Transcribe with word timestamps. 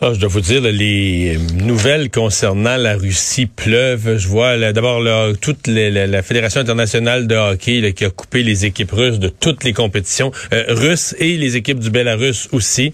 Ah, 0.00 0.12
je 0.14 0.20
dois 0.20 0.28
vous 0.28 0.40
dire, 0.40 0.60
les 0.60 1.36
nouvelles 1.54 2.08
concernant 2.08 2.76
la 2.76 2.94
Russie 2.94 3.46
pleuvent. 3.46 4.16
Je 4.16 4.28
vois 4.28 4.56
d'abord 4.72 5.02
toute 5.40 5.66
la, 5.66 6.06
la 6.06 6.22
Fédération 6.22 6.60
internationale 6.60 7.26
de 7.26 7.34
hockey 7.34 7.80
là, 7.80 7.90
qui 7.90 8.04
a 8.04 8.10
coupé 8.10 8.44
les 8.44 8.64
équipes 8.64 8.92
russes 8.92 9.18
de 9.18 9.26
toutes 9.26 9.64
les 9.64 9.72
compétitions 9.72 10.30
euh, 10.52 10.66
russes 10.68 11.16
et 11.18 11.36
les 11.36 11.56
équipes 11.56 11.80
du 11.80 11.90
Bélarus 11.90 12.48
aussi. 12.52 12.92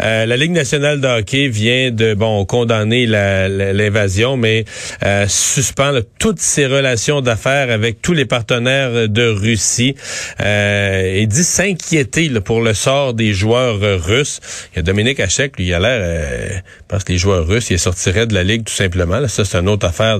Euh, 0.00 0.24
la 0.24 0.38
Ligue 0.38 0.52
nationale 0.52 0.98
de 1.02 1.06
hockey 1.06 1.48
vient 1.48 1.90
de 1.90 2.14
bon 2.14 2.46
condamner 2.46 3.04
l'invasion, 3.04 4.38
mais 4.38 4.64
euh, 5.04 5.26
suspend 5.28 5.90
là, 5.90 6.00
toutes 6.18 6.40
ses 6.40 6.64
relations 6.64 7.20
d'affaires 7.20 7.70
avec 7.70 8.00
tous 8.00 8.14
les 8.14 8.24
partenaires 8.24 9.10
de 9.10 9.28
Russie 9.28 9.94
euh, 10.40 11.02
et 11.20 11.26
dit 11.26 11.44
s'inquiéter 11.44 12.30
pour 12.40 12.62
le 12.62 12.72
sort 12.72 13.12
des 13.12 13.34
joueurs 13.34 13.78
russes. 14.02 14.40
Il 14.72 14.76
y 14.76 14.78
a 14.78 14.82
Dominique 14.82 15.20
Hachek, 15.20 15.58
lui, 15.58 15.66
il 15.66 15.74
a 15.74 15.80
l'air 15.80 16.45
parce 16.88 17.04
que 17.04 17.12
les 17.12 17.18
joueurs 17.18 17.46
russes, 17.46 17.70
ils 17.70 17.78
sortiraient 17.78 18.26
de 18.26 18.34
la 18.34 18.42
ligue 18.42 18.64
tout 18.64 18.72
simplement. 18.72 19.26
Ça, 19.28 19.44
c'est 19.44 19.58
une 19.58 19.68
autre 19.68 19.86
affaire. 19.86 20.18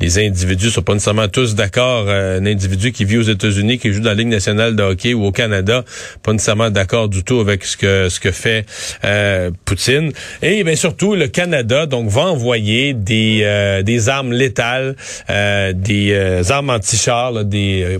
Les 0.00 0.18
individus 0.18 0.70
sont 0.70 0.82
pas 0.82 0.94
nécessairement 0.94 1.28
tous 1.28 1.54
d'accord. 1.54 2.06
Euh, 2.08 2.40
un 2.40 2.46
individu 2.46 2.92
qui 2.92 3.04
vit 3.04 3.18
aux 3.18 3.22
États-Unis, 3.22 3.78
qui 3.78 3.92
joue 3.92 4.00
dans 4.00 4.10
la 4.10 4.14
Ligue 4.14 4.28
nationale 4.28 4.76
de 4.76 4.82
hockey 4.82 5.14
ou 5.14 5.24
au 5.24 5.32
Canada, 5.32 5.84
pas 6.22 6.32
nécessairement 6.32 6.70
d'accord 6.70 7.08
du 7.08 7.24
tout 7.24 7.40
avec 7.40 7.64
ce 7.64 7.76
que 7.76 8.08
ce 8.08 8.20
que 8.20 8.30
fait 8.30 8.66
euh, 9.04 9.50
Poutine. 9.64 10.12
Et 10.42 10.64
bien 10.64 10.76
surtout, 10.76 11.14
le 11.14 11.28
Canada 11.28 11.86
donc 11.86 12.08
va 12.08 12.22
envoyer 12.22 12.94
des 12.94 13.40
euh, 13.42 13.82
des 13.82 14.08
armes 14.08 14.32
létales, 14.32 14.96
des 15.28 16.50
armes 16.50 16.70
anti-chars, 16.70 17.44
des 17.44 17.98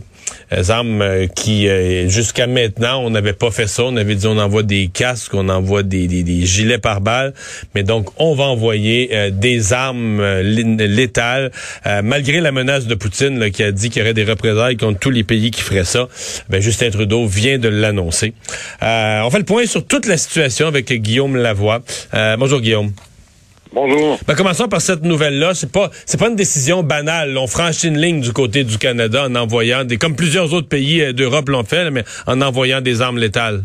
armes 0.68 1.02
euh, 1.02 1.26
qui, 1.26 1.68
euh, 1.68 2.08
jusqu'à 2.08 2.46
maintenant, 2.46 3.02
on 3.02 3.10
n'avait 3.10 3.32
pas 3.32 3.50
fait 3.50 3.66
ça. 3.66 3.84
On 3.84 3.96
avait 3.96 4.14
dit 4.14 4.26
on 4.26 4.38
envoie 4.38 4.62
des 4.62 4.88
casques, 4.92 5.34
on 5.34 5.48
envoie 5.48 5.82
des, 5.82 6.08
gilets 6.46 6.78
par 6.78 7.00
balles. 7.00 7.34
Mais 7.74 7.82
donc, 7.82 8.08
on 8.18 8.34
va 8.34 8.44
envoyer 8.44 9.10
euh, 9.12 9.30
des 9.30 9.72
armes 9.72 10.22
létales, 10.40 11.50
malgré 12.02 12.40
la 12.40 12.52
menace 12.52 12.86
de 12.86 12.94
Poutine 12.94 13.50
qui 13.50 13.62
a 13.62 13.72
dit 13.72 13.90
qu'il 13.90 14.00
y 14.00 14.02
aurait 14.02 14.14
des 14.14 14.24
représailles 14.24 14.76
contre 14.76 14.98
tous 14.98 15.10
les 15.10 15.24
pays 15.24 15.50
qui 15.50 15.62
feraient 15.62 15.84
ça. 15.84 16.08
Ben, 16.48 16.60
Justin 16.60 16.90
Trudeau 16.90 17.26
vient 17.26 17.58
de 17.58 17.68
l'annoncer. 17.68 18.34
on 18.82 19.30
fait 19.30 19.38
le 19.38 19.44
point 19.44 19.66
sur 19.66 19.86
toute 19.86 20.06
la 20.06 20.16
situation 20.16 20.66
avec 20.66 20.92
Guillaume 20.92 21.36
Lavoie. 21.36 21.82
bonjour 22.38 22.60
Guillaume. 22.60 22.92
Bonjour. 23.72 24.18
Ben, 24.26 24.34
commençons 24.34 24.68
par 24.68 24.80
cette 24.80 25.04
nouvelle-là. 25.04 25.54
C'est 25.54 25.70
pas, 25.72 25.90
c'est 25.92 26.18
pas 26.18 26.28
une 26.28 26.34
décision 26.34 26.82
banale. 26.82 27.38
On 27.38 27.46
franchit 27.46 27.86
une 27.86 27.98
ligne 27.98 28.20
du 28.20 28.32
côté 28.32 28.64
du 28.64 28.78
Canada 28.78 29.26
en 29.26 29.36
envoyant 29.36 29.84
des, 29.84 29.96
comme 29.96 30.16
plusieurs 30.16 30.52
autres 30.54 30.68
pays 30.68 31.02
euh, 31.02 31.12
d'Europe 31.12 31.48
l'ont 31.48 31.62
fait, 31.62 31.88
mais 31.90 32.02
en 32.26 32.40
envoyant 32.40 32.80
des 32.80 33.00
armes 33.00 33.18
létales. 33.18 33.62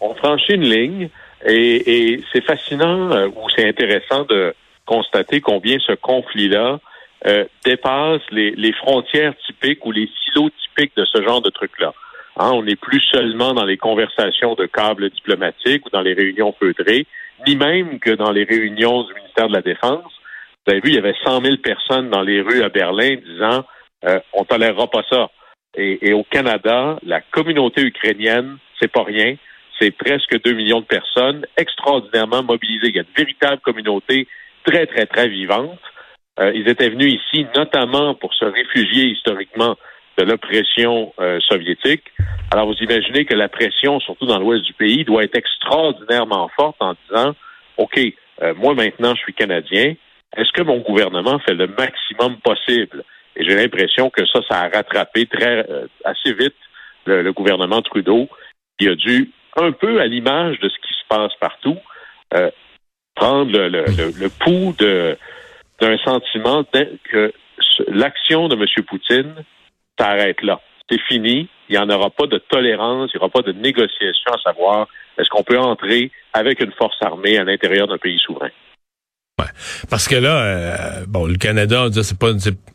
On 0.00 0.14
franchit 0.14 0.54
une 0.54 0.64
ligne 0.64 1.10
et, 1.46 2.20
c'est 2.32 2.42
fascinant 2.42 3.12
euh, 3.12 3.28
ou 3.28 3.50
c'est 3.54 3.68
intéressant 3.68 4.24
de 4.24 4.54
constater 4.86 5.42
combien 5.42 5.76
ce 5.86 5.92
conflit-là 5.92 6.80
euh, 7.26 7.44
dépasse 7.66 8.22
les, 8.30 8.52
les, 8.52 8.72
frontières 8.72 9.34
typiques 9.46 9.84
ou 9.84 9.92
les 9.92 10.08
silos 10.24 10.50
typiques 10.62 10.96
de 10.96 11.04
ce 11.04 11.22
genre 11.22 11.42
de 11.42 11.50
truc-là. 11.50 11.92
Hein, 12.38 12.52
on 12.54 12.62
n'est 12.62 12.76
plus 12.76 13.02
seulement 13.02 13.52
dans 13.52 13.64
les 13.64 13.76
conversations 13.76 14.54
de 14.54 14.64
câbles 14.66 15.10
diplomatiques 15.10 15.84
ou 15.84 15.90
dans 15.90 16.00
les 16.00 16.14
réunions 16.14 16.54
feutrées 16.58 17.06
ni 17.46 17.56
même 17.56 17.98
que 17.98 18.10
dans 18.10 18.30
les 18.30 18.44
réunions 18.44 19.04
du 19.04 19.14
ministère 19.14 19.48
de 19.48 19.54
la 19.54 19.62
Défense. 19.62 20.12
Vous 20.66 20.72
avez 20.72 20.80
vu, 20.80 20.90
il 20.90 20.94
y 20.96 20.98
avait 20.98 21.14
100 21.24 21.42
000 21.42 21.56
personnes 21.58 22.10
dans 22.10 22.22
les 22.22 22.40
rues 22.40 22.62
à 22.62 22.68
Berlin 22.68 23.16
disant 23.16 23.64
euh, 24.04 24.20
on 24.32 24.44
tolérera 24.44 24.86
pas 24.88 25.02
ça. 25.10 25.30
Et, 25.74 26.12
au 26.12 26.24
Canada, 26.24 26.98
la 27.04 27.20
communauté 27.20 27.82
ukrainienne, 27.82 28.56
c'est 28.80 28.90
pas 28.90 29.04
rien. 29.04 29.36
C'est 29.78 29.92
presque 29.92 30.42
2 30.42 30.52
millions 30.52 30.80
de 30.80 30.86
personnes 30.86 31.46
extraordinairement 31.56 32.42
mobilisées. 32.42 32.88
Il 32.88 32.96
y 32.96 32.98
a 32.98 33.02
une 33.02 33.16
véritable 33.16 33.60
communauté 33.60 34.26
très, 34.64 34.86
très, 34.86 35.06
très 35.06 35.28
vivante. 35.28 35.78
Euh, 36.40 36.52
ils 36.54 36.68
étaient 36.68 36.88
venus 36.88 37.14
ici 37.14 37.46
notamment 37.54 38.14
pour 38.14 38.34
se 38.34 38.44
réfugier 38.44 39.06
historiquement 39.06 39.76
de 40.18 40.24
l'oppression 40.24 41.14
euh, 41.20 41.38
soviétique. 41.40 42.02
Alors, 42.50 42.66
vous 42.66 42.74
imaginez 42.80 43.24
que 43.24 43.34
la 43.34 43.48
pression, 43.48 44.00
surtout 44.00 44.26
dans 44.26 44.38
l'ouest 44.38 44.64
du 44.64 44.72
pays, 44.72 45.04
doit 45.04 45.22
être 45.22 45.36
extraordinairement 45.36 46.50
forte 46.56 46.76
en 46.80 46.94
disant, 47.08 47.34
OK, 47.76 47.98
euh, 48.42 48.54
moi 48.56 48.74
maintenant, 48.74 49.14
je 49.14 49.20
suis 49.20 49.34
Canadien. 49.34 49.94
Est-ce 50.36 50.52
que 50.52 50.62
mon 50.62 50.78
gouvernement 50.78 51.38
fait 51.38 51.54
le 51.54 51.68
maximum 51.68 52.36
possible? 52.38 53.04
Et 53.36 53.44
j'ai 53.44 53.54
l'impression 53.54 54.10
que 54.10 54.26
ça, 54.26 54.40
ça 54.50 54.62
a 54.62 54.68
rattrapé 54.68 55.26
très 55.26 55.64
euh, 55.70 55.86
assez 56.04 56.32
vite 56.32 56.56
le, 57.06 57.32
gouvernement 57.32 57.80
Trudeau, 57.80 58.28
qui 58.78 58.88
a 58.88 58.94
dû, 58.94 59.30
un 59.56 59.72
peu 59.72 60.00
à 60.00 60.06
l'image 60.06 60.58
de 60.58 60.68
ce 60.68 60.74
qui 60.74 60.92
se 60.92 61.06
passe 61.08 61.32
partout, 61.40 61.78
prendre 63.14 63.50
le, 63.50 64.28
pouls 64.28 64.74
d'un 65.80 65.96
sentiment 66.04 66.64
que 67.10 67.32
l'action 67.88 68.48
de 68.48 68.56
M. 68.56 68.84
Poutine 68.84 69.34
s'arrête 69.98 70.42
là. 70.42 70.60
C'est 70.90 71.00
fini. 71.02 71.48
Il 71.68 71.72
n'y 71.72 71.78
en 71.78 71.90
aura 71.90 72.10
pas 72.10 72.26
de 72.26 72.38
tolérance, 72.38 73.10
il 73.12 73.18
n'y 73.18 73.22
aura 73.22 73.30
pas 73.30 73.42
de 73.42 73.52
négociation 73.52 74.32
à 74.32 74.38
savoir 74.40 74.88
est-ce 75.18 75.28
qu'on 75.28 75.42
peut 75.42 75.58
entrer 75.58 76.10
avec 76.32 76.60
une 76.60 76.72
force 76.72 76.96
armée 77.02 77.36
à 77.36 77.44
l'intérieur 77.44 77.88
d'un 77.88 77.98
pays 77.98 78.18
souverain. 78.18 78.50
Ouais. 79.38 79.46
Parce 79.90 80.08
que 80.08 80.16
là, 80.16 80.38
euh, 80.38 81.04
bon, 81.06 81.26
le 81.26 81.36
Canada, 81.36 81.88
c'est 81.92 82.18
pas, 82.18 82.32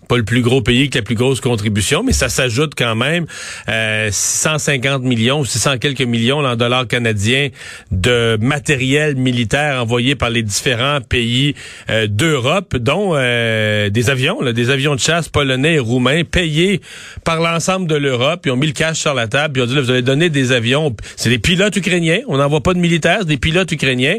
pas 0.07 0.17
le 0.17 0.23
plus 0.23 0.41
gros 0.41 0.61
pays 0.61 0.81
avec 0.81 0.95
la 0.95 1.01
plus 1.01 1.15
grosse 1.15 1.41
contribution, 1.41 2.03
mais 2.03 2.13
ça 2.13 2.29
s'ajoute 2.29 2.73
quand 2.77 2.95
même 2.95 3.25
euh, 3.69 4.09
650 4.11 5.03
millions 5.03 5.39
ou 5.39 5.45
600 5.45 5.77
quelques 5.77 6.01
millions 6.01 6.39
en 6.39 6.55
dollars 6.55 6.87
canadiens 6.87 7.49
de 7.91 8.37
matériel 8.41 9.15
militaire 9.15 9.81
envoyé 9.81 10.15
par 10.15 10.29
les 10.29 10.43
différents 10.43 10.99
pays 11.01 11.55
euh, 11.89 12.07
d'Europe, 12.07 12.75
dont 12.77 13.13
euh, 13.15 13.89
des 13.89 14.09
avions, 14.09 14.41
là, 14.41 14.53
des 14.53 14.69
avions 14.69 14.95
de 14.95 14.99
chasse 14.99 15.29
polonais 15.29 15.75
et 15.75 15.79
roumains 15.79 16.23
payés 16.23 16.81
par 17.23 17.41
l'ensemble 17.41 17.87
de 17.87 17.95
l'Europe. 17.95 18.41
Ils 18.45 18.51
ont 18.51 18.57
mis 18.57 18.67
le 18.67 18.73
cash 18.73 18.99
sur 18.99 19.13
la 19.13 19.27
table, 19.27 19.53
puis 19.53 19.61
ils 19.61 19.65
ont 19.65 19.67
dit 19.67 19.75
là, 19.75 19.81
vous 19.81 19.91
allez 19.91 20.01
donner 20.01 20.29
des 20.29 20.51
avions. 20.51 20.95
C'est 21.15 21.29
des 21.29 21.39
pilotes 21.39 21.75
ukrainiens. 21.75 22.19
On 22.27 22.37
n'envoie 22.37 22.61
pas 22.61 22.73
de 22.73 22.79
militaires, 22.79 23.19
c'est 23.21 23.27
des 23.27 23.37
pilotes 23.37 23.71
ukrainiens, 23.71 24.17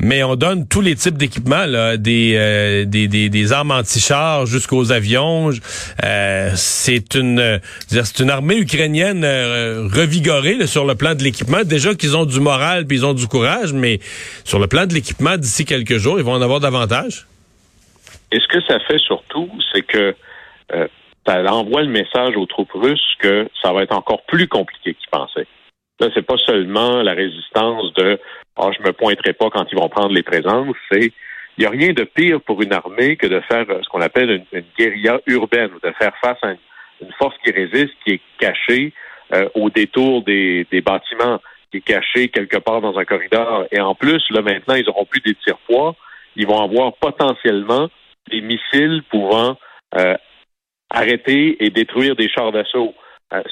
mais 0.00 0.22
on 0.22 0.36
donne 0.36 0.66
tous 0.66 0.80
les 0.80 0.96
types 0.96 1.18
d'équipements 1.18 1.64
euh, 1.66 1.96
des, 1.96 2.86
des, 2.86 3.28
des, 3.28 3.52
armes 3.52 3.70
anti-chars 3.72 4.46
jusqu'aux 4.46 4.92
avions. 4.92 5.09
Euh, 5.18 6.50
c'est 6.54 7.14
une, 7.14 7.60
c'est 7.88 8.20
une 8.20 8.30
armée 8.30 8.56
ukrainienne 8.56 9.24
euh, 9.24 9.88
revigorée 9.92 10.66
sur 10.66 10.84
le 10.84 10.94
plan 10.94 11.14
de 11.14 11.22
l'équipement. 11.22 11.62
Déjà 11.64 11.94
qu'ils 11.94 12.16
ont 12.16 12.26
du 12.26 12.40
moral 12.40 12.86
puis 12.86 12.98
ils 12.98 13.06
ont 13.06 13.14
du 13.14 13.26
courage, 13.26 13.72
mais 13.72 13.98
sur 14.44 14.58
le 14.58 14.66
plan 14.66 14.86
de 14.86 14.94
l'équipement, 14.94 15.36
d'ici 15.36 15.64
quelques 15.64 15.96
jours, 15.96 16.18
ils 16.18 16.24
vont 16.24 16.34
en 16.34 16.42
avoir 16.42 16.60
davantage. 16.60 17.26
Et 18.32 18.38
ce 18.38 18.48
que 18.48 18.60
ça 18.66 18.78
fait 18.80 18.98
surtout, 18.98 19.50
c'est 19.72 19.82
que 19.82 20.14
ça 21.26 21.54
envoie 21.54 21.82
le 21.82 21.88
message 21.88 22.36
aux 22.36 22.46
troupes 22.46 22.72
russes 22.72 23.14
que 23.18 23.48
ça 23.62 23.72
va 23.72 23.82
être 23.82 23.96
encore 23.96 24.22
plus 24.22 24.48
compliqué 24.48 24.94
qu'ils 24.94 25.10
pensaient. 25.10 25.46
Là, 26.00 26.08
c'est 26.14 26.26
pas 26.26 26.38
seulement 26.38 27.02
la 27.02 27.12
résistance 27.12 27.92
de 27.94 28.18
ah, 28.56 28.70
je 28.76 28.82
me 28.82 28.92
pointerai 28.92 29.32
pas 29.32 29.50
quand 29.50 29.66
ils 29.70 29.78
vont 29.78 29.88
prendre 29.88 30.12
les 30.12 30.22
présences, 30.22 30.74
c'est 30.90 31.12
il 31.60 31.64
n'y 31.64 31.66
a 31.66 31.70
rien 31.78 31.92
de 31.92 32.04
pire 32.04 32.40
pour 32.40 32.62
une 32.62 32.72
armée 32.72 33.16
que 33.16 33.26
de 33.26 33.38
faire 33.40 33.66
euh, 33.68 33.80
ce 33.82 33.88
qu'on 33.90 34.00
appelle 34.00 34.42
une, 34.50 34.64
guérilla 34.78 35.20
urbaine, 35.26 35.70
ou 35.74 35.86
de 35.86 35.92
faire 35.92 36.16
face 36.22 36.38
à 36.40 36.52
une, 36.52 37.12
force 37.18 37.36
qui 37.44 37.52
résiste, 37.52 37.92
qui 38.02 38.14
est 38.14 38.20
cachée 38.38 38.94
euh, 39.34 39.46
au 39.54 39.68
détour 39.68 40.22
des, 40.24 40.66
bâtiments, 40.82 41.38
qui 41.70 41.78
est 41.78 41.82
cachée 41.82 42.28
quelque 42.28 42.56
part 42.56 42.80
dans 42.80 42.96
un 42.96 43.04
corridor. 43.04 43.66
Et 43.72 43.78
en 43.78 43.94
plus, 43.94 44.22
là 44.30 44.40
maintenant, 44.40 44.74
ils 44.74 44.86
n'auront 44.86 45.04
plus 45.04 45.20
des 45.20 45.34
tirs-poids. 45.34 45.96
Ils 46.34 46.46
vont 46.46 46.62
avoir 46.62 46.94
potentiellement 46.94 47.90
des 48.30 48.40
missiles 48.40 49.02
pouvant 49.10 49.58
euh, 49.98 50.16
arrêter 50.88 51.62
et 51.62 51.68
détruire 51.68 52.16
des 52.16 52.30
chars 52.30 52.52
d'assaut. 52.52 52.94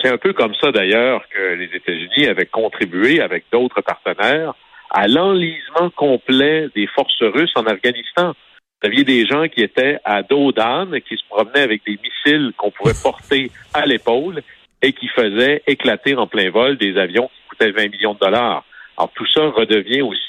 C'est 0.02 0.08
un 0.08 0.18
peu 0.18 0.32
comme 0.32 0.54
ça 0.54 0.72
d'ailleurs 0.72 1.22
que 1.28 1.54
les 1.54 1.70
États-Unis 1.76 2.26
avaient 2.26 2.46
contribué 2.46 3.20
avec 3.20 3.44
d'autres 3.52 3.82
partenaires 3.82 4.54
à 4.90 5.08
l'enlisement 5.08 5.90
complet 5.90 6.68
des 6.74 6.86
forces 6.86 7.22
russes 7.22 7.52
en 7.56 7.66
Afghanistan. 7.66 8.34
Vous 8.80 8.88
aviez 8.88 9.04
des 9.04 9.26
gens 9.26 9.48
qui 9.48 9.60
étaient 9.60 9.98
à 10.04 10.22
dos 10.22 10.52
d'âne, 10.52 11.00
qui 11.00 11.16
se 11.16 11.26
promenaient 11.28 11.62
avec 11.62 11.82
des 11.84 11.98
missiles 12.02 12.52
qu'on 12.56 12.70
pouvait 12.70 12.94
porter 13.02 13.50
à 13.74 13.86
l'épaule 13.86 14.42
et 14.82 14.92
qui 14.92 15.08
faisaient 15.08 15.62
éclater 15.66 16.14
en 16.14 16.26
plein 16.26 16.50
vol 16.50 16.78
des 16.78 16.96
avions 16.96 17.28
qui 17.28 17.48
coûtaient 17.48 17.72
20 17.72 17.88
millions 17.90 18.14
de 18.14 18.20
dollars. 18.20 18.64
Alors 18.96 19.10
tout 19.14 19.26
ça 19.32 19.48
redevient 19.48 20.02
aussi... 20.02 20.22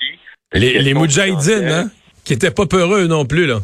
Les, 0.54 0.80
les 0.80 0.94
Moudjahidines, 0.96 1.70
hein, 1.70 1.92
qui 2.26 2.34
étaient 2.34 2.52
pas 2.52 2.66
peureux 2.66 3.06
non 3.06 3.26
plus, 3.26 3.46
là. 3.46 3.60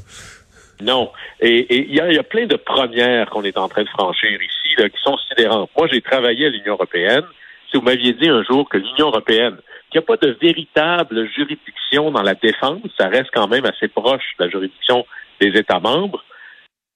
Non. 0.81 1.11
Et 1.39 1.65
il 1.87 1.95
y, 1.95 1.99
a, 1.99 2.11
y 2.11 2.17
a 2.17 2.23
plein 2.23 2.45
de 2.45 2.55
premières 2.55 3.29
qu'on 3.29 3.43
est 3.43 3.57
en 3.57 3.67
train 3.67 3.83
de 3.83 3.89
franchir 3.89 4.31
ici 4.31 4.75
là, 4.77 4.89
qui 4.89 4.97
sont 5.01 5.17
sidérantes. 5.29 5.69
Moi, 5.77 5.87
j'ai 5.91 6.01
travaillé 6.01 6.47
à 6.47 6.49
l'Union 6.49 6.73
européenne. 6.73 7.23
Si 7.71 7.77
vous 7.77 7.83
m'aviez 7.83 8.13
dit 8.13 8.29
un 8.29 8.43
jour 8.43 8.69
que 8.69 8.77
l'Union 8.77 9.07
européenne, 9.07 9.57
qu'il 9.95 10.01
n'y 10.01 10.13
a 10.13 10.17
pas 10.17 10.27
de 10.27 10.37
véritable 10.41 11.29
juridiction 11.33 12.11
dans 12.11 12.21
la 12.21 12.33
défense, 12.35 12.81
ça 12.99 13.07
reste 13.07 13.29
quand 13.33 13.47
même 13.47 13.65
assez 13.65 13.87
proche 13.87 14.23
de 14.39 14.45
la 14.45 14.49
juridiction 14.49 15.05
des 15.39 15.57
États 15.57 15.79
membres, 15.79 16.23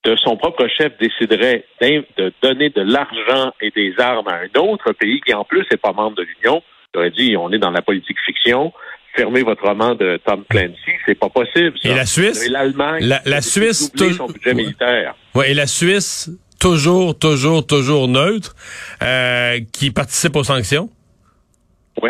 de 0.03 0.15
son 0.17 0.37
propre 0.37 0.67
chef 0.67 0.93
déciderait 0.99 1.65
de 1.81 2.33
donner 2.41 2.69
de 2.69 2.81
l'argent 2.81 3.53
et 3.61 3.71
des 3.71 3.93
armes 3.99 4.27
à 4.27 4.35
un 4.35 4.61
autre 4.61 4.91
pays 4.93 5.21
qui 5.21 5.33
en 5.33 5.43
plus 5.43 5.65
n'est 5.71 5.77
pas 5.77 5.93
membre 5.93 6.17
de 6.17 6.23
l'Union, 6.23 6.61
j'aurais 6.93 7.11
dit 7.11 7.35
on 7.37 7.51
est 7.51 7.57
dans 7.57 7.71
la 7.71 7.81
politique 7.81 8.17
fiction, 8.25 8.73
fermez 9.15 9.43
votre 9.43 9.63
roman 9.63 9.95
de 9.95 10.19
Tom 10.25 10.43
Clancy, 10.49 10.91
c'est 11.05 11.19
pas 11.19 11.29
possible. 11.29 11.77
Et 11.83 11.93
la 11.93 12.05
Suisse, 12.05 12.45
et 12.45 12.49
l'Allemagne, 12.49 13.05
la, 13.05 13.21
la 13.25 13.41
Suisse, 13.41 13.91
son 13.95 14.27
budget 14.27 14.53
militaire. 14.53 15.15
Ouais, 15.35 15.51
et 15.51 15.53
la 15.53 15.67
Suisse, 15.67 16.31
toujours, 16.59 17.17
toujours, 17.17 17.65
toujours 17.65 18.07
neutre, 18.07 18.55
euh, 19.01 19.59
qui 19.73 19.91
participe 19.91 20.35
aux 20.35 20.43
sanctions? 20.43 20.89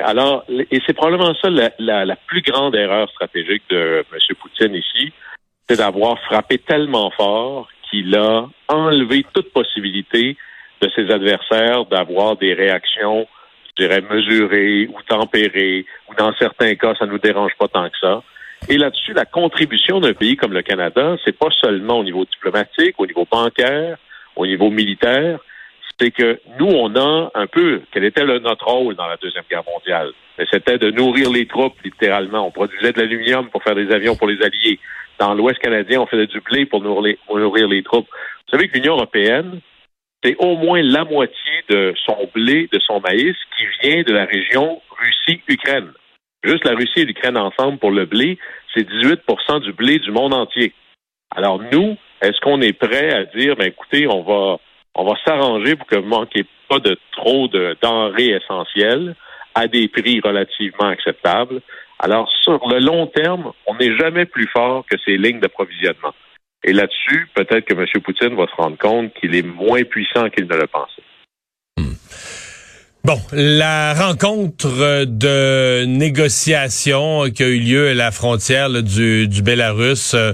Alors, 0.03 0.45
et 0.49 0.79
c'est 0.85 0.93
probablement 0.93 1.33
ça 1.41 1.49
la, 1.49 1.71
la, 1.79 2.05
la, 2.05 2.15
plus 2.15 2.41
grande 2.41 2.75
erreur 2.75 3.09
stratégique 3.09 3.63
de 3.69 4.05
M. 4.11 4.35
Poutine 4.39 4.75
ici, 4.75 5.11
c'est 5.67 5.77
d'avoir 5.77 6.19
frappé 6.19 6.57
tellement 6.57 7.11
fort 7.11 7.69
qu'il 7.89 8.15
a 8.15 8.47
enlevé 8.67 9.25
toute 9.33 9.51
possibilité 9.51 10.37
de 10.81 10.89
ses 10.95 11.11
adversaires 11.11 11.85
d'avoir 11.85 12.37
des 12.37 12.53
réactions, 12.53 13.27
je 13.67 13.83
dirais, 13.83 14.01
mesurées 14.01 14.87
ou 14.87 15.01
tempérées, 15.07 15.85
ou 16.09 16.15
dans 16.15 16.33
certains 16.35 16.75
cas, 16.75 16.93
ça 16.97 17.05
ne 17.05 17.11
nous 17.11 17.19
dérange 17.19 17.51
pas 17.59 17.67
tant 17.67 17.89
que 17.89 17.97
ça. 17.99 18.23
Et 18.67 18.77
là-dessus, 18.77 19.13
la 19.13 19.25
contribution 19.25 19.99
d'un 19.99 20.13
pays 20.13 20.35
comme 20.35 20.53
le 20.53 20.61
Canada, 20.61 21.15
c'est 21.23 21.37
pas 21.37 21.49
seulement 21.61 21.99
au 21.99 22.03
niveau 22.03 22.25
diplomatique, 22.25 22.95
au 22.97 23.05
niveau 23.05 23.25
bancaire, 23.29 23.97
au 24.35 24.45
niveau 24.45 24.69
militaire, 24.69 25.39
c'est 25.99 26.11
que 26.11 26.39
nous, 26.59 26.67
on 26.67 26.95
a 26.95 27.31
un 27.35 27.47
peu, 27.47 27.81
quel 27.91 28.05
était 28.05 28.23
notre 28.25 28.65
rôle 28.65 28.95
dans 28.95 29.07
la 29.07 29.17
Deuxième 29.17 29.43
Guerre 29.49 29.65
mondiale? 29.65 30.11
C'était 30.51 30.77
de 30.77 30.91
nourrir 30.91 31.29
les 31.29 31.45
troupes, 31.45 31.75
littéralement. 31.83 32.47
On 32.47 32.51
produisait 32.51 32.93
de 32.93 32.99
l'aluminium 32.99 33.49
pour 33.49 33.61
faire 33.61 33.75
des 33.75 33.91
avions 33.91 34.15
pour 34.15 34.27
les 34.27 34.41
Alliés. 34.41 34.79
Dans 35.19 35.33
l'Ouest 35.33 35.59
canadien, 35.59 35.99
on 35.99 36.05
faisait 36.05 36.27
du 36.27 36.39
blé 36.39 36.65
pour 36.65 36.81
nourrir 36.81 37.01
les, 37.01 37.19
pour 37.27 37.37
nourrir 37.37 37.67
les 37.67 37.83
troupes. 37.83 38.07
Vous 38.07 38.51
savez 38.51 38.69
que 38.69 38.75
l'Union 38.75 38.93
européenne, 38.93 39.59
c'est 40.23 40.37
au 40.37 40.55
moins 40.55 40.81
la 40.81 41.03
moitié 41.03 41.51
de 41.69 41.93
son 42.05 42.29
blé, 42.33 42.69
de 42.71 42.79
son 42.79 43.01
maïs, 43.01 43.35
qui 43.57 43.65
vient 43.81 44.03
de 44.03 44.13
la 44.13 44.25
région 44.25 44.81
Russie-Ukraine. 44.97 45.91
Juste 46.43 46.63
la 46.63 46.75
Russie 46.75 47.01
et 47.01 47.05
l'Ukraine 47.05 47.37
ensemble 47.37 47.79
pour 47.79 47.91
le 47.91 48.05
blé, 48.05 48.37
c'est 48.73 48.87
18% 48.87 49.61
du 49.61 49.73
blé 49.73 49.99
du 49.99 50.11
monde 50.11 50.33
entier. 50.33 50.73
Alors 51.35 51.61
nous, 51.71 51.97
est-ce 52.21 52.39
qu'on 52.39 52.61
est 52.61 52.73
prêt 52.73 53.11
à 53.13 53.25
dire, 53.25 53.57
ben 53.57 53.67
écoutez, 53.67 54.07
on 54.07 54.23
va 54.23 54.59
on 54.95 55.05
va 55.05 55.13
s'arranger 55.25 55.75
pour 55.75 55.87
que 55.87 55.97
vous 55.97 56.07
manquiez 56.07 56.45
pas 56.67 56.79
de 56.79 56.97
trop 57.13 57.47
de 57.47 57.75
denrées 57.81 58.37
essentielles 58.41 59.15
à 59.55 59.67
des 59.67 59.87
prix 59.87 60.19
relativement 60.21 60.87
acceptables. 60.87 61.61
Alors, 61.99 62.29
sur 62.43 62.59
le 62.67 62.79
long 62.79 63.07
terme, 63.07 63.51
on 63.67 63.75
n'est 63.75 63.95
jamais 63.97 64.25
plus 64.25 64.47
fort 64.47 64.85
que 64.89 64.97
ces 65.05 65.17
lignes 65.17 65.39
d'approvisionnement. 65.39 66.13
Et 66.63 66.73
là-dessus, 66.73 67.27
peut-être 67.33 67.65
que 67.65 67.73
M. 67.73 67.85
Poutine 68.03 68.35
va 68.35 68.45
se 68.47 68.55
rendre 68.55 68.77
compte 68.77 69.13
qu'il 69.15 69.35
est 69.35 69.45
moins 69.45 69.83
puissant 69.83 70.29
qu'il 70.29 70.45
ne 70.45 70.55
le 70.55 70.67
pensait. 70.67 71.03
Hmm. 71.77 71.93
Bon, 73.03 73.17
la 73.31 73.93
rencontre 73.93 75.05
de 75.05 75.85
négociation 75.85 77.29
qui 77.29 77.43
a 77.43 77.47
eu 77.47 77.59
lieu 77.59 77.89
à 77.89 77.93
la 77.93 78.11
frontière 78.11 78.69
du, 78.83 79.27
du 79.27 79.41
Bélarus. 79.41 80.13
Euh, 80.13 80.33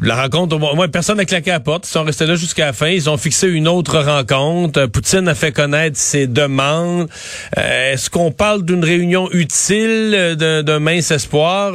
la 0.00 0.22
rencontre, 0.22 0.58
personne 0.90 1.18
n'a 1.18 1.24
claqué 1.24 1.50
la 1.50 1.60
porte. 1.60 1.86
Ils 1.86 1.92
sont 1.92 2.04
restés 2.04 2.26
là 2.26 2.34
jusqu'à 2.34 2.66
la 2.66 2.72
fin. 2.72 2.88
Ils 2.88 3.10
ont 3.10 3.16
fixé 3.16 3.48
une 3.48 3.68
autre 3.68 3.98
rencontre. 3.98 4.86
Poutine 4.86 5.28
a 5.28 5.34
fait 5.34 5.52
connaître 5.52 5.96
ses 5.96 6.26
demandes. 6.26 7.08
Euh, 7.58 7.92
est-ce 7.92 8.10
qu'on 8.10 8.32
parle 8.32 8.64
d'une 8.64 8.84
réunion 8.84 9.28
utile, 9.32 10.36
d'un 10.36 10.78
mince 10.78 11.10
espoir? 11.10 11.72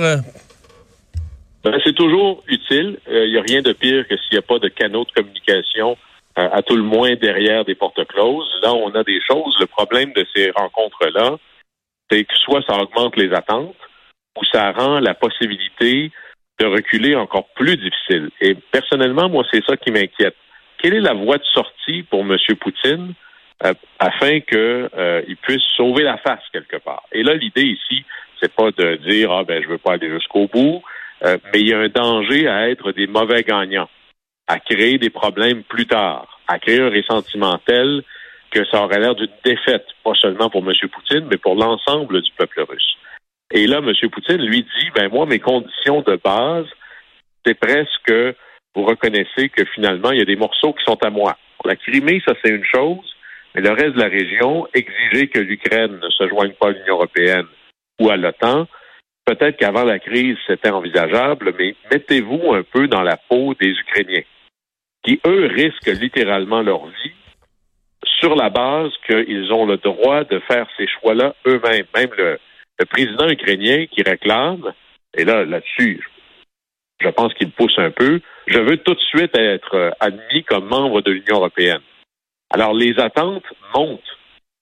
Ben, 1.63 1.79
c'est 1.83 1.95
toujours 1.95 2.43
utile. 2.47 2.97
Il 3.07 3.13
euh, 3.13 3.27
n'y 3.27 3.37
a 3.37 3.41
rien 3.41 3.61
de 3.61 3.73
pire 3.73 4.07
que 4.07 4.15
s'il 4.15 4.33
n'y 4.33 4.37
a 4.37 4.41
pas 4.41 4.59
de 4.59 4.69
canaux 4.69 5.03
de 5.03 5.11
communication, 5.11 5.97
euh, 6.37 6.49
à 6.51 6.61
tout 6.61 6.75
le 6.75 6.83
moins 6.83 7.15
derrière 7.15 7.65
des 7.65 7.75
portes 7.75 8.05
closes. 8.07 8.47
Là, 8.61 8.73
on 8.73 8.91
a 8.91 9.03
des 9.03 9.19
choses. 9.19 9.55
Le 9.59 9.65
problème 9.65 10.13
de 10.13 10.25
ces 10.33 10.51
rencontres-là, 10.51 11.35
c'est 12.09 12.23
que 12.23 12.35
soit 12.35 12.61
ça 12.67 12.77
augmente 12.77 13.17
les 13.17 13.33
attentes, 13.33 13.75
ou 14.37 14.45
ça 14.51 14.71
rend 14.71 14.99
la 14.99 15.13
possibilité 15.13 16.11
de 16.59 16.65
reculer 16.65 17.15
encore 17.15 17.47
plus 17.49 17.77
difficile. 17.77 18.29
Et 18.41 18.55
personnellement, 18.71 19.29
moi, 19.29 19.43
c'est 19.51 19.63
ça 19.65 19.77
qui 19.77 19.91
m'inquiète. 19.91 20.35
Quelle 20.77 20.95
est 20.95 21.01
la 21.01 21.13
voie 21.13 21.37
de 21.37 21.43
sortie 21.43 22.03
pour 22.03 22.21
M. 22.21 22.35
Poutine 22.59 23.13
euh, 23.63 23.73
afin 23.99 24.39
qu'il 24.39 24.57
euh, 24.57 25.21
puisse 25.41 25.63
sauver 25.75 26.03
la 26.03 26.17
face 26.17 26.43
quelque 26.51 26.77
part? 26.77 27.03
Et 27.11 27.23
là, 27.23 27.33
l'idée 27.33 27.63
ici, 27.63 28.05
c'est 28.39 28.53
pas 28.53 28.71
de 28.71 28.95
dire 28.97 29.31
ah 29.31 29.43
ben 29.43 29.61
je 29.63 29.67
veux 29.67 29.77
pas 29.77 29.93
aller 29.93 30.09
jusqu'au 30.09 30.47
bout, 30.47 30.83
euh, 31.23 31.37
mais 31.51 31.61
il 31.61 31.69
y 31.69 31.73
a 31.73 31.79
un 31.79 31.89
danger 31.89 32.47
à 32.47 32.69
être 32.69 32.91
des 32.91 33.07
mauvais 33.07 33.43
gagnants, 33.43 33.89
à 34.47 34.59
créer 34.59 34.97
des 34.97 35.09
problèmes 35.09 35.63
plus 35.63 35.87
tard, 35.87 36.39
à 36.47 36.59
créer 36.59 36.81
un 36.81 36.89
ressentiment 36.89 37.59
tel 37.65 38.03
que 38.51 38.65
ça 38.65 38.83
aurait 38.83 38.99
l'air 38.99 39.15
d'une 39.15 39.29
défaite, 39.43 39.85
pas 40.03 40.13
seulement 40.13 40.49
pour 40.49 40.63
M. 40.67 40.73
Poutine, 40.89 41.27
mais 41.29 41.37
pour 41.37 41.55
l'ensemble 41.55 42.21
du 42.21 42.31
peuple 42.37 42.61
russe. 42.61 42.96
Et 43.51 43.65
là, 43.65 43.77
M. 43.77 43.93
Poutine 44.11 44.41
lui 44.45 44.63
dit, 44.63 44.89
ben 44.95 45.09
moi, 45.09 45.25
mes 45.25 45.39
conditions 45.39 46.01
de 46.01 46.19
base, 46.23 46.65
c'est 47.45 47.57
presque, 47.57 48.13
vous 48.75 48.83
reconnaissez 48.83 49.49
que 49.49 49.63
finalement, 49.73 50.11
il 50.11 50.19
y 50.19 50.21
a 50.21 50.25
des 50.25 50.35
morceaux 50.35 50.73
qui 50.73 50.83
sont 50.83 51.01
à 51.03 51.09
moi. 51.09 51.37
la 51.63 51.75
Crimée, 51.75 52.21
ça 52.25 52.33
c'est 52.43 52.51
une 52.51 52.65
chose, 52.65 53.15
mais 53.55 53.61
le 53.61 53.71
reste 53.71 53.95
de 53.95 54.01
la 54.01 54.09
région, 54.09 54.67
exiger 54.73 55.29
que 55.29 55.39
l'Ukraine 55.39 55.99
ne 56.01 56.09
se 56.09 56.27
joigne 56.27 56.53
pas 56.53 56.67
à 56.67 56.71
l'Union 56.71 56.95
européenne 56.95 57.45
ou 57.99 58.09
à 58.09 58.17
l'OTAN, 58.17 58.67
peut-être 59.25 59.57
qu'avant 59.57 59.83
la 59.83 59.99
crise, 59.99 60.37
c'était 60.45 60.69
envisageable, 60.69 61.53
mais 61.57 61.75
mettez-vous 61.91 62.53
un 62.53 62.63
peu 62.63 62.87
dans 62.87 63.01
la 63.01 63.17
peau 63.17 63.53
des 63.55 63.69
Ukrainiens, 63.69 64.23
qui, 65.03 65.19
eux, 65.25 65.47
risquent 65.47 65.99
littéralement 65.99 66.61
leur 66.61 66.85
vie 66.85 67.13
sur 68.19 68.35
la 68.35 68.49
base 68.49 68.91
qu'ils 69.05 69.51
ont 69.53 69.65
le 69.65 69.77
droit 69.77 70.23
de 70.25 70.39
faire 70.39 70.67
ces 70.77 70.87
choix-là 70.87 71.35
eux-mêmes. 71.45 71.85
Même 71.95 72.09
le, 72.17 72.39
le 72.79 72.85
président 72.85 73.27
ukrainien 73.27 73.85
qui 73.87 74.01
réclame, 74.01 74.73
et 75.17 75.25
là, 75.25 75.45
là-dessus, 75.45 76.07
je 76.99 77.09
pense 77.09 77.33
qu'il 77.35 77.51
pousse 77.51 77.77
un 77.77 77.91
peu, 77.91 78.21
je 78.47 78.59
veux 78.59 78.77
tout 78.77 78.93
de 78.93 78.99
suite 78.99 79.35
être 79.37 79.75
euh, 79.75 79.91
admis 79.99 80.43
comme 80.45 80.67
membre 80.67 81.01
de 81.01 81.11
l'Union 81.11 81.37
européenne. 81.37 81.81
Alors, 82.49 82.73
les 82.73 82.97
attentes 82.97 83.43
montent, 83.75 83.99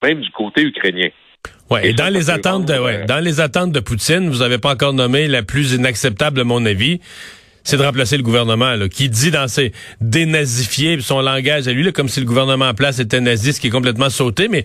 même 0.04 0.22
du 0.22 0.32
côté 0.32 0.64
ukrainien. 0.64 1.10
Ouais, 1.70 1.90
et, 1.90 1.94
dans 1.94 2.12
les 2.14 2.30
attentes 2.30 2.66
de, 2.66 2.78
ouais, 2.78 3.04
euh, 3.04 3.06
dans 3.06 3.24
les 3.24 3.40
attentes 3.40 3.72
de 3.72 3.80
Poutine, 3.80 4.30
vous 4.30 4.40
n'avez 4.40 4.58
pas 4.58 4.74
encore 4.74 4.94
nommé 4.94 5.28
la 5.28 5.44
plus 5.44 5.74
inacceptable, 5.74 6.42
à 6.42 6.44
mon 6.44 6.66
avis, 6.66 7.00
c'est 7.66 7.78
de 7.78 7.84
remplacer 7.84 8.16
le 8.16 8.24
gouvernement, 8.24 8.76
qui 8.90 9.10
dit 9.10 9.32
dans 9.32 9.48
ses 9.48 9.74
dénazifiés, 10.00 11.02
son 11.02 11.20
langage 11.20 11.68
à 11.68 11.74
lui, 11.74 11.84
là, 11.84 11.92
comme 11.92 12.08
si 12.08 12.20
le 12.20 12.26
gouvernement 12.26 12.70
en 12.70 12.74
place 12.76 13.00
était 13.00 13.20
naziste, 13.20 13.60
qui 13.60 13.68
est 13.68 13.72
complètement 13.72 14.12
sauté, 14.12 14.48
mais 14.48 14.64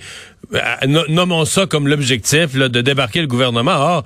euh, 0.55 1.05
nommons 1.09 1.47
ça 1.47 1.67
comme 1.67 1.89
l'objectif 1.89 2.55
de 2.55 2.81
débarquer 2.81 3.23
le 3.23 3.27
gouvernement. 3.27 3.73
Or, 3.73 4.05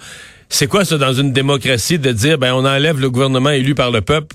c'est 0.49 0.67
quoi 0.67 0.85
ça 0.85 0.99
dans 0.99 1.13
une 1.13 1.33
démocratie 1.33 1.99
de 1.99 2.13
dire 2.13 2.39
ben 2.39 2.53
on 2.55 2.65
enlève 2.65 3.01
le 3.01 3.11
gouvernement 3.11 3.51
élu 3.51 3.75
par 3.75 3.91
le 3.91 4.01
peuple 4.01 4.35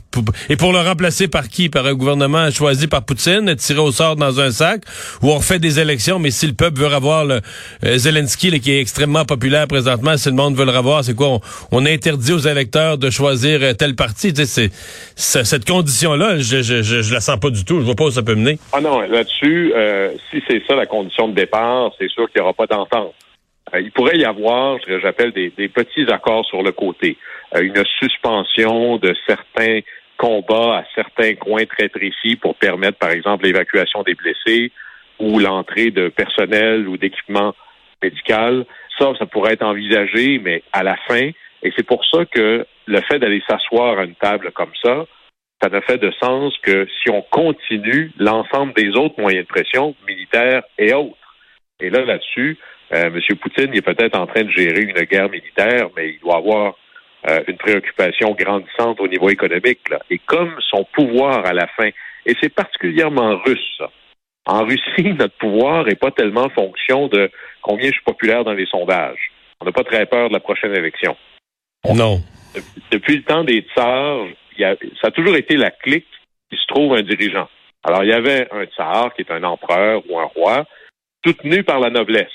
et 0.49 0.55
pour 0.55 0.73
le 0.73 0.79
remplacer 0.79 1.27
par 1.27 1.47
qui? 1.47 1.69
Par 1.69 1.85
un 1.85 1.93
gouvernement 1.93 2.49
choisi 2.51 2.87
par 2.87 3.05
Poutine, 3.05 3.55
tiré 3.55 3.79
au 3.79 3.91
sort 3.91 4.15
dans 4.15 4.39
un 4.39 4.51
sac? 4.51 4.81
Ou 5.21 5.29
on 5.29 5.37
refait 5.37 5.59
des 5.59 5.79
élections 5.79 6.19
mais 6.19 6.31
si 6.31 6.47
le 6.47 6.53
peuple 6.53 6.79
veut 6.79 6.93
avoir 6.93 7.25
le 7.25 7.41
euh, 7.85 7.97
Zelensky 7.97 8.59
qui 8.59 8.71
est 8.71 8.81
extrêmement 8.81 9.25
populaire 9.25 9.67
présentement, 9.67 10.17
si 10.17 10.29
le 10.29 10.35
monde 10.35 10.55
veut 10.55 10.65
le 10.65 10.71
revoir, 10.71 11.03
c'est 11.03 11.15
quoi? 11.15 11.39
On, 11.71 11.85
interdit 11.85 12.33
aux 12.33 12.39
électeurs 12.39 12.97
de 12.97 13.09
choisir 13.09 13.59
euh, 13.63 13.73
tel 13.73 13.95
parti, 13.95 14.33
tu 14.33 14.45
sais, 14.45 14.69
c'est 15.15 15.43
cette 15.45 15.65
condition 15.65 16.15
là, 16.15 16.37
je, 16.37 16.61
je, 16.61 17.13
la 17.13 17.19
sens 17.19 17.39
pas 17.39 17.49
du 17.49 17.65
tout, 17.65 17.79
je 17.79 17.85
vois 17.85 17.95
pas 17.95 18.05
où 18.05 18.11
ça 18.11 18.21
peut 18.21 18.35
mener. 18.35 18.59
Ah 18.73 18.81
non, 18.81 19.01
là-dessus 19.01 19.73
euh, 19.75 20.11
si 20.29 20.41
c'est 20.47 20.61
ça 20.67 20.75
la 20.75 20.85
condition 20.85 21.27
de 21.29 21.33
départ, 21.35 21.91
c'est 21.99 22.09
sûr 22.09 22.29
qu'il 22.29 22.39
y 22.39 22.41
aura 22.41 22.53
pas 22.53 22.67
d'entente. 22.67 23.13
Euh, 23.73 23.81
il 23.81 23.91
pourrait 23.91 24.17
y 24.17 24.25
avoir, 24.25 24.77
j'appelle 25.01 25.31
des, 25.31 25.69
petits 25.69 26.11
accords 26.11 26.45
sur 26.45 26.63
le 26.63 26.71
côté, 26.71 27.17
euh, 27.55 27.61
une 27.61 27.83
suspension 27.99 28.97
de 28.97 29.15
certains 29.27 29.79
combats 30.17 30.79
à 30.79 30.83
certains 30.95 31.35
coins 31.35 31.65
très 31.65 31.89
précis 31.89 32.35
pour 32.35 32.55
permettre, 32.55 32.97
par 32.97 33.11
exemple, 33.11 33.45
l'évacuation 33.45 34.03
des 34.03 34.15
blessés 34.15 34.71
ou 35.19 35.39
l'entrée 35.39 35.91
de 35.91 36.09
personnel 36.09 36.88
ou 36.88 36.97
d'équipement 36.97 37.55
médical. 38.01 38.65
Ça, 38.97 39.13
ça 39.17 39.25
pourrait 39.25 39.53
être 39.53 39.63
envisagé, 39.63 40.39
mais 40.39 40.63
à 40.73 40.83
la 40.83 40.97
fin, 41.07 41.29
Et 41.61 41.73
c'est 41.75 41.85
pour 41.85 42.05
ça 42.05 42.25
que 42.25 42.65
le 42.85 43.01
fait 43.01 43.19
d'aller 43.19 43.43
s'asseoir 43.47 43.99
à 43.99 44.05
une 44.05 44.15
table 44.15 44.51
comme 44.53 44.71
ça, 44.81 45.05
ça 45.61 45.69
ne 45.69 45.81
fait 45.81 45.97
de 45.97 46.11
sens 46.11 46.57
que 46.63 46.88
si 47.01 47.09
on 47.09 47.21
continue 47.21 48.11
l'ensemble 48.17 48.73
des 48.73 48.95
autres 48.95 49.19
moyens 49.19 49.45
de 49.45 49.49
pression, 49.49 49.93
militaires 50.07 50.63
et 50.77 50.93
autres. 50.93 51.17
Et 51.81 51.89
là, 51.89 52.05
là-dessus, 52.05 52.57
euh, 52.93 53.08
M. 53.08 53.38
Poutine 53.38 53.74
est 53.74 53.81
peut-être 53.81 54.17
en 54.17 54.27
train 54.27 54.43
de 54.43 54.51
gérer 54.51 54.81
une 54.81 54.93
guerre 54.93 55.29
militaire, 55.29 55.89
mais 55.96 56.13
il 56.13 56.19
doit 56.19 56.38
avoir 56.38 56.75
euh, 57.27 57.43
une 57.48 57.58
préoccupation 57.58 58.31
grandissante 58.31 59.00
au 59.00 59.08
niveau 59.08 59.29
économique. 59.29 59.88
Là. 59.89 60.00
Et 60.10 60.19
comme 60.19 60.55
son 60.69 60.86
pouvoir 60.93 61.46
à 61.46 61.53
la 61.53 61.67
fin, 61.67 61.89
et 62.25 62.36
c'est 62.41 62.53
particulièrement 62.53 63.38
russe, 63.46 63.75
ça. 63.77 63.89
En 64.46 64.65
Russie, 64.65 65.13
notre 65.19 65.36
pouvoir 65.38 65.86
n'est 65.86 65.96
pas 65.96 66.12
tellement 66.12 66.50
fonction 66.50 67.08
de 67.08 67.29
combien 67.62 67.88
je 67.88 67.93
suis 67.93 68.03
populaire 68.03 68.43
dans 68.43 68.53
les 68.53 68.65
sondages. 68.65 69.31
On 69.62 69.65
n'a 69.65 69.72
pas 69.72 69.84
très 69.84 70.05
peur 70.05 70.29
de 70.29 70.34
la 70.34 70.39
prochaine 70.39 70.75
élection. 70.75 71.15
Non. 71.93 72.22
Depuis 72.91 73.17
le 73.17 73.24
temps 73.24 73.43
des 73.43 73.65
tsars, 73.75 74.25
ça 74.58 75.08
a 75.08 75.12
toujours 75.12 75.36
été 75.36 75.55
la 75.55 75.72
clique 75.72 76.08
qui 76.50 76.58
se 76.58 76.65
trouve 76.67 76.96
un 76.96 77.01
dirigeant. 77.01 77.48
Alors, 77.84 78.03
il 78.03 78.10
y 78.10 78.13
avait 78.13 78.48
un 78.51 78.65
tsar 78.65 79.13
qui 79.13 79.22
est 79.22 79.31
un 79.31 79.43
empereur 79.43 80.01
ou 80.10 80.19
un 80.19 80.25
roi, 80.25 80.65
soutenu 81.25 81.63
par 81.63 81.79
la 81.79 81.89
noblesse. 81.89 82.27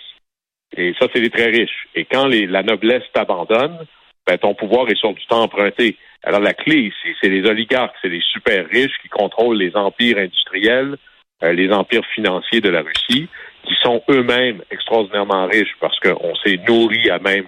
Et 0.76 0.94
ça, 0.98 1.06
c'est 1.12 1.20
les 1.20 1.30
très 1.30 1.46
riches. 1.46 1.88
Et 1.94 2.04
quand 2.04 2.26
la 2.26 2.62
noblesse 2.62 3.04
t'abandonne, 3.12 3.86
ben, 4.26 4.38
ton 4.38 4.54
pouvoir 4.54 4.88
est 4.88 4.96
sur 4.96 5.12
du 5.12 5.24
temps 5.26 5.42
emprunté. 5.42 5.96
Alors, 6.22 6.40
la 6.40 6.54
clé 6.54 6.92
c'est 7.20 7.28
les 7.28 7.46
oligarques, 7.48 7.94
c'est 8.00 8.08
les 8.08 8.22
super 8.32 8.66
riches 8.68 8.96
qui 9.02 9.08
contrôlent 9.08 9.58
les 9.58 9.76
empires 9.76 10.18
industriels, 10.18 10.96
euh, 11.42 11.52
les 11.52 11.70
empires 11.70 12.06
financiers 12.14 12.62
de 12.62 12.70
la 12.70 12.82
Russie, 12.82 13.28
qui 13.64 13.74
sont 13.82 14.02
eux-mêmes 14.08 14.62
extraordinairement 14.70 15.46
riches 15.46 15.76
parce 15.80 15.98
qu'on 16.00 16.34
s'est 16.36 16.58
nourri 16.66 17.10
à 17.10 17.18
même 17.18 17.46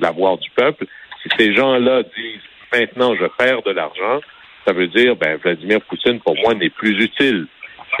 l'avoir 0.00 0.36
du 0.38 0.50
peuple. 0.50 0.86
Si 1.22 1.28
ces 1.38 1.54
gens-là 1.54 2.02
disent 2.02 2.42
maintenant 2.72 3.14
je 3.14 3.26
perds 3.38 3.62
de 3.62 3.70
l'argent, 3.70 4.20
ça 4.66 4.72
veut 4.72 4.88
dire 4.88 5.16
ben 5.16 5.36
Vladimir 5.36 5.80
Poutine 5.82 6.20
pour 6.20 6.36
moi 6.36 6.54
n'est 6.54 6.70
plus 6.70 7.02
utile. 7.02 7.46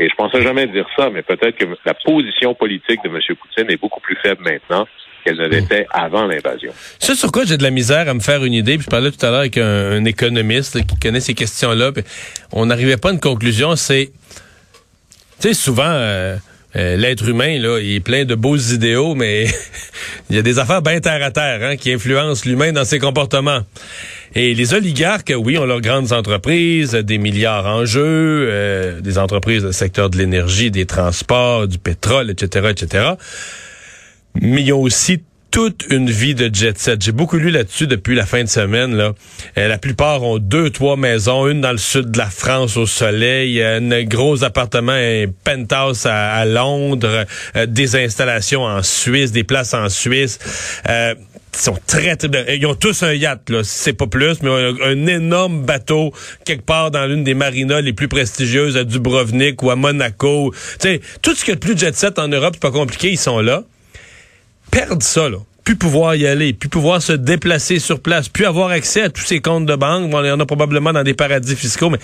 Et 0.00 0.08
je 0.08 0.14
pensais 0.14 0.42
jamais 0.42 0.66
dire 0.66 0.86
ça, 0.96 1.10
mais 1.10 1.22
peut-être 1.22 1.56
que 1.56 1.64
la 1.84 1.94
position 1.94 2.54
politique 2.54 3.00
de 3.02 3.08
M. 3.08 3.18
Poutine 3.40 3.70
est 3.70 3.80
beaucoup 3.80 4.00
plus 4.00 4.16
faible 4.16 4.42
maintenant 4.44 4.86
qu'elle 5.24 5.36
ne 5.36 5.48
l'était 5.48 5.86
avant 5.90 6.26
l'invasion. 6.26 6.72
C'est 7.00 7.16
sur 7.16 7.32
quoi 7.32 7.44
j'ai 7.44 7.56
de 7.56 7.62
la 7.64 7.70
misère 7.70 8.08
à 8.08 8.14
me 8.14 8.20
faire 8.20 8.44
une 8.44 8.52
idée. 8.52 8.76
Puis 8.76 8.84
je 8.84 8.90
parlais 8.90 9.10
tout 9.10 9.24
à 9.26 9.30
l'heure 9.30 9.40
avec 9.40 9.58
un, 9.58 10.04
économiste 10.04 10.86
qui 10.86 10.98
connaît 10.98 11.20
ces 11.20 11.34
questions-là. 11.34 11.90
On 12.52 12.66
n'arrivait 12.66 12.96
pas 12.96 13.10
à 13.10 13.12
une 13.12 13.20
conclusion. 13.20 13.74
C'est, 13.74 14.12
tu 15.40 15.48
sais, 15.48 15.54
souvent. 15.54 15.82
Euh, 15.84 16.36
euh, 16.76 16.96
l'être 16.96 17.26
humain, 17.26 17.58
là, 17.58 17.78
il 17.80 17.94
est 17.94 18.00
plein 18.00 18.24
de 18.24 18.34
beaux 18.34 18.56
idéaux, 18.56 19.14
mais 19.14 19.46
il 20.30 20.36
y 20.36 20.38
a 20.38 20.42
des 20.42 20.58
affaires 20.58 20.82
bien 20.82 21.00
terre 21.00 21.22
à 21.22 21.30
terre 21.30 21.60
hein, 21.62 21.76
qui 21.76 21.92
influencent 21.92 22.42
l'humain 22.46 22.72
dans 22.72 22.84
ses 22.84 22.98
comportements. 22.98 23.62
Et 24.34 24.54
les 24.54 24.74
oligarques, 24.74 25.32
oui, 25.34 25.56
ont 25.56 25.64
leurs 25.64 25.80
grandes 25.80 26.12
entreprises, 26.12 26.92
des 26.92 27.16
milliards 27.16 27.66
en 27.66 27.86
jeu, 27.86 28.02
euh, 28.50 29.00
des 29.00 29.16
entreprises 29.16 29.62
dans 29.62 29.68
le 29.68 29.72
secteur 29.72 30.10
de 30.10 30.18
l'énergie, 30.18 30.70
des 30.70 30.84
transports, 30.84 31.66
du 31.66 31.78
pétrole, 31.78 32.30
etc., 32.30 32.68
etc. 32.70 33.12
Mais 34.40 34.62
ils 34.62 34.72
ont 34.74 34.82
aussi 34.82 35.22
toute 35.50 35.86
une 35.90 36.10
vie 36.10 36.34
de 36.34 36.54
jet 36.54 36.78
set. 36.78 37.02
J'ai 37.02 37.12
beaucoup 37.12 37.36
lu 37.36 37.50
là-dessus 37.50 37.86
depuis 37.86 38.14
la 38.14 38.26
fin 38.26 38.42
de 38.42 38.48
semaine. 38.48 38.94
Là. 38.94 39.12
Euh, 39.56 39.68
la 39.68 39.78
plupart 39.78 40.22
ont 40.22 40.38
deux, 40.38 40.70
trois 40.70 40.96
maisons, 40.96 41.48
une 41.48 41.60
dans 41.60 41.72
le 41.72 41.78
sud 41.78 42.10
de 42.10 42.18
la 42.18 42.30
France 42.30 42.76
au 42.76 42.86
soleil, 42.86 43.62
un 43.62 44.04
gros 44.04 44.44
appartement, 44.44 44.92
un 44.92 45.24
penthouse 45.44 46.06
à, 46.06 46.44
Londres, 46.44 47.24
euh, 47.56 47.66
des 47.66 47.96
installations 47.96 48.64
en 48.64 48.82
Suisse, 48.82 49.32
des 49.32 49.44
places 49.44 49.74
en 49.74 49.88
Suisse. 49.88 50.38
Euh, 50.88 51.14
ils 51.54 51.60
sont 51.60 51.78
très, 51.86 52.14
très, 52.14 52.56
ils 52.56 52.66
ont 52.66 52.74
tous 52.74 53.02
un 53.02 53.12
yacht 53.14 53.50
là, 53.50 53.62
c'est 53.64 53.94
pas 53.94 54.06
plus, 54.06 54.42
mais 54.42 54.50
un, 54.50 55.06
énorme 55.06 55.62
bateau 55.62 56.12
quelque 56.44 56.64
part 56.64 56.90
dans 56.90 57.06
l'une 57.06 57.24
des 57.24 57.34
marinas 57.34 57.80
les 57.80 57.92
plus 57.92 58.06
prestigieuses 58.06 58.76
à 58.76 58.84
Dubrovnik 58.84 59.62
ou 59.62 59.70
à 59.70 59.76
Monaco. 59.76 60.52
Tu 60.78 60.88
sais, 60.88 61.00
tout 61.22 61.34
ce 61.34 61.50
de 61.50 61.56
plus 61.56 61.76
jet 61.76 61.96
set 61.96 62.18
en 62.18 62.28
Europe, 62.28 62.54
c'est 62.54 62.62
pas 62.62 62.70
compliqué, 62.70 63.10
ils 63.10 63.18
sont 63.18 63.40
là 63.40 63.64
perdre 64.70 65.02
ça, 65.02 65.28
là, 65.28 65.38
plus 65.64 65.76
pouvoir 65.76 66.14
y 66.14 66.26
aller, 66.26 66.52
plus 66.52 66.68
pouvoir 66.68 67.02
se 67.02 67.12
déplacer 67.12 67.78
sur 67.78 68.00
place, 68.00 68.28
plus 68.28 68.46
avoir 68.46 68.70
accès 68.70 69.02
à 69.02 69.10
tous 69.10 69.22
ces 69.22 69.40
comptes 69.40 69.66
de 69.66 69.76
banque, 69.76 70.10
bon, 70.10 70.22
il 70.22 70.28
y 70.28 70.30
en 70.30 70.40
a 70.40 70.46
probablement 70.46 70.92
dans 70.92 71.02
des 71.02 71.14
paradis 71.14 71.56
fiscaux, 71.56 71.90
mais 71.90 71.98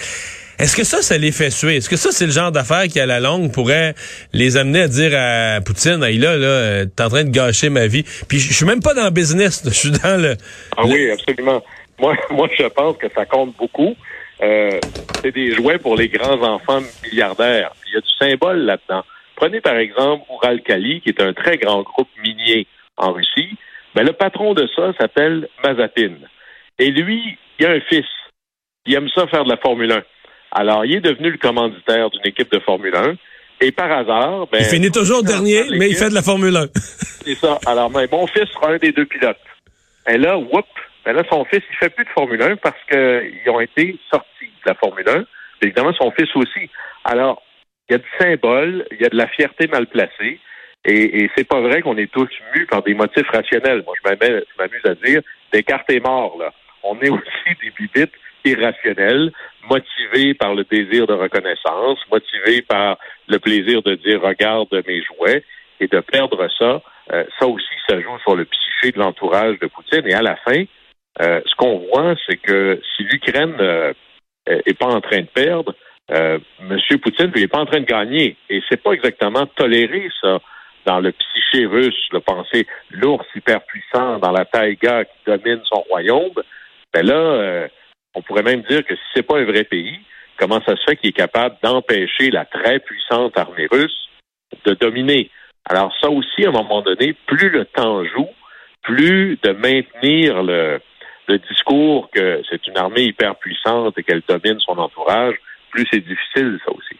est-ce 0.59 0.77
que 0.77 0.85
ça, 0.85 1.03
ça 1.03 1.19
les 1.19 1.33
fait 1.33 1.51
suer? 1.51 1.77
Est-ce 1.77 1.89
que 1.89 1.97
ça, 1.97 2.11
c'est 2.13 2.27
le 2.27 2.33
genre 2.33 2.53
d'affaires 2.53 2.85
qui, 2.85 3.01
à 3.01 3.07
la 3.07 3.21
longue, 3.21 3.51
pourrait 3.53 3.95
les 4.33 4.57
amener 4.57 4.83
à 4.83 4.89
dire 4.89 5.13
à 5.19 5.61
Poutine, 5.61 6.03
hey, 6.05 6.17
là, 6.19 6.37
là, 6.37 6.87
t'es 6.87 7.03
en 7.03 7.09
train 7.09 7.25
de 7.25 7.31
gâcher 7.31 7.71
ma 7.71 7.87
vie. 7.87 8.05
Puis 8.29 8.39
je 8.39 8.53
suis 8.53 8.67
même 8.67 8.81
pas 8.81 8.95
dans 8.95 9.05
le 9.05 9.11
business, 9.11 9.63
je 9.65 9.71
suis 9.71 9.91
dans 9.91 10.21
le... 10.21 10.37
Ah 10.77 10.83
oui, 10.85 11.11
absolument. 11.11 11.63
Moi, 11.99 12.17
moi, 12.31 12.49
je 12.57 12.67
pense 12.67 12.97
que 12.99 13.07
ça 13.15 13.25
compte 13.27 13.57
beaucoup. 13.57 13.95
Euh, 14.43 14.79
c'est 15.23 15.33
des 15.33 15.55
jouets 15.55 15.79
pour 15.79 15.97
les 15.97 16.09
grands 16.09 16.41
enfants 16.43 16.81
milliardaires. 17.05 17.73
Il 17.89 17.95
y 17.95 17.97
a 17.97 18.01
du 18.01 18.11
symbole 18.19 18.59
là-dedans. 18.59 19.05
Prenez 19.37 19.61
par 19.61 19.77
exemple 19.77 20.25
Uralkali, 20.31 21.01
qui 21.01 21.11
est 21.11 21.21
un 21.21 21.33
très 21.33 21.57
grand 21.57 21.83
groupe 21.83 22.09
minier 22.23 22.67
en 22.97 23.13
Russie. 23.13 23.57
Ben, 23.95 24.05
le 24.05 24.13
patron 24.13 24.55
de 24.55 24.69
ça 24.75 24.93
s'appelle 24.99 25.49
Mazatine. 25.63 26.19
Et 26.79 26.91
lui, 26.91 27.39
il 27.59 27.67
a 27.67 27.71
un 27.71 27.81
fils. 27.81 28.07
Il 28.87 28.95
aime 28.95 29.09
ça 29.15 29.27
faire 29.29 29.45
de 29.45 29.51
la 29.51 29.57
Formule 29.57 29.93
1. 29.93 30.03
Alors, 30.53 30.85
il 30.85 30.97
est 30.97 31.01
devenu 31.01 31.31
le 31.31 31.39
commanditaire 31.39 32.11
d'une 32.11 32.27
équipe 32.27 32.51
de 32.53 32.59
Formule 32.61 32.95
1. 32.95 33.15
Et 33.61 33.73
par 33.73 33.91
hasard, 33.91 34.47
ben, 34.49 34.59
il 34.61 34.67
finit 34.67 34.91
toujours 34.91 35.23
dernier, 35.23 35.63
mais 35.79 35.89
il 35.89 35.97
fait 35.97 36.11
de 36.11 36.15
la 36.15 36.23
Formule 36.23 36.57
1. 36.57 36.67
C'est 36.75 37.35
ça. 37.37 37.59
Alors, 37.67 37.91
ben, 37.91 38.07
mon 38.11 38.27
fils 38.27 38.49
sera 38.53 38.73
un 38.73 38.77
des 38.79 38.93
deux 38.93 39.07
pilotes. 39.07 39.39
Et 40.09 40.19
là, 40.19 40.37
whoop, 40.37 40.67
ben 41.05 41.15
là, 41.15 41.23
son 41.31 41.45
fils, 41.45 41.63
il 41.71 41.77
fait 41.77 41.91
plus 41.91 42.05
de 42.05 42.11
Formule 42.11 42.43
1 42.43 42.57
parce 42.57 42.77
qu'ils 42.91 43.51
ont 43.51 43.61
été 43.61 43.97
sortis 44.11 44.47
de 44.65 44.69
la 44.71 44.75
Formule 44.75 45.09
1. 45.09 45.25
Évidemment, 45.63 45.93
son 45.95 46.11
fils 46.11 46.29
aussi. 46.35 46.69
Alors, 47.05 47.43
il 47.89 47.93
y 47.93 47.95
a 47.97 47.99
du 47.99 48.09
symbole, 48.19 48.87
il 48.91 49.01
y 49.01 49.05
a 49.05 49.11
de 49.11 49.17
la 49.17 49.29
fierté 49.29 49.67
mal 49.67 49.87
placée. 49.87 50.41
Et, 50.87 51.25
et 51.25 51.31
c'est 51.35 51.49
pas 51.49 51.61
vrai 51.61 51.81
qu'on 51.81 51.97
est 51.97 52.13
tous 52.13 52.29
mus 52.55 52.67
par 52.67 52.83
des 52.83 52.95
motifs 52.95 53.29
rationnels. 53.31 53.83
Moi, 53.87 53.95
je 54.03 54.11
m'amuse 54.59 54.85
à 54.85 54.95
dire 54.95 55.23
Descartes 55.53 55.91
est 55.91 56.05
mort, 56.05 56.37
là. 56.39 56.53
On 56.83 57.01
est 57.01 57.09
aussi 57.09 57.57
des 57.63 57.71
bibites 57.71 58.13
irrationnels, 58.45 59.33
motivés 59.71 60.35
par 60.35 60.55
le 60.55 60.65
désir 60.65 61.07
de 61.07 61.15
reconnaissance, 61.15 61.99
motivés 62.11 62.61
par 62.63 62.99
le 63.29 63.39
plaisir 63.39 63.83
de 63.83 63.95
dire 63.95 64.21
regarde 64.21 64.69
mes 64.87 65.03
jouets 65.03 65.43
et 65.81 65.87
de 65.87 66.01
perdre 66.01 66.47
ça. 66.59 66.83
Euh, 67.13 67.25
ça 67.39 67.47
aussi, 67.47 67.75
ça 67.89 68.01
joue 68.01 68.19
sur 68.21 68.37
le 68.37 68.45
psyché 68.45 68.93
de 68.93 68.99
l'entourage 68.99 69.59
de 69.61 69.67
Poutine. 69.67 70.07
Et 70.07 70.15
à 70.15 70.23
la 70.23 70.37
fin, 70.37 70.65
euh, 71.23 71.41
ce 71.47 71.55
qu'on 71.57 71.79
voit, 71.91 72.15
c'est 72.29 72.37
que 72.37 72.81
si 72.97 73.05
l'Ukraine 73.05 73.57
euh, 73.61 73.93
est 74.47 74.79
pas 74.79 74.87
en 74.87 75.01
train 75.01 75.21
de 75.21 75.27
perdre, 75.27 75.75
euh, 76.11 76.39
M. 76.61 76.99
Poutine, 77.01 77.31
lui, 77.33 77.43
n'est 77.43 77.49
pas 77.49 77.61
en 77.61 77.67
train 77.67 77.81
de 77.81 77.87
gagner. 77.87 78.37
Et 78.51 78.63
c'est 78.69 78.83
pas 78.83 78.93
exactement 78.93 79.47
toléré, 79.47 80.09
ça, 80.21 80.39
dans 80.87 81.01
le 81.01 81.13
psyché 81.13 81.67
russe, 81.67 82.09
le 82.13 82.21
penser 82.21 82.67
l'ours 82.91 83.27
hyperpuissant 83.35 84.19
dans 84.19 84.33
la 84.33 84.45
taïga 84.45 85.05
qui 85.05 85.17
domine 85.27 85.61
son 85.65 85.81
royaume. 85.83 86.35
Ben 86.93 87.07
là, 87.07 87.15
euh, 87.15 87.69
on 88.15 88.23
pourrait 88.23 88.43
même 88.43 88.63
dire 88.63 88.85
que 88.85 88.95
si 88.95 89.03
c'est 89.15 89.23
pas 89.23 89.39
un 89.39 89.45
vrai 89.45 89.65
pays, 89.65 89.99
comment 90.37 90.61
ça 90.67 90.77
se 90.77 90.83
fait 90.87 90.97
qu'il 90.97 91.11
est 91.11 91.13
capable 91.13 91.57
d'empêcher 91.63 92.31
la 92.31 92.45
très 92.45 92.81
puissante 92.81 93.37
armée 93.39 93.67
russe 93.71 94.09
de 94.65 94.75
dominer? 94.75 95.31
Alors 95.65 95.93
ça 96.01 96.11
aussi, 96.11 96.45
à 96.45 96.51
un 96.51 96.53
moment 96.53 96.83
donné, 96.83 97.15
plus 97.27 97.49
le 97.49 97.65
temps 97.65 98.05
joue, 98.05 98.29
plus 98.83 99.39
de 99.43 99.53
maintenir 99.53 100.43
le, 100.43 100.81
le 101.29 101.39
discours 101.39 102.11
que 102.11 102.43
c'est 102.51 102.67
une 102.67 102.77
armée 102.77 103.05
hyper 103.05 103.37
puissante 103.37 103.97
et 103.99 104.03
qu'elle 104.03 104.23
domine 104.29 104.61
son 104.61 104.79
entourage, 104.79 105.37
plus 105.75 105.87
c'est 105.91 106.01
difficile, 106.01 106.59
ça 106.65 106.73
aussi. 106.73 106.97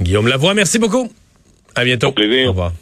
Guillaume 0.00 0.28
Lavoie, 0.28 0.54
merci 0.54 0.78
beaucoup. 0.78 1.10
À 1.74 1.84
bientôt. 1.84 2.08
Au 2.08 2.12
plaisir. 2.12 2.46
Au 2.46 2.50
revoir. 2.50 2.72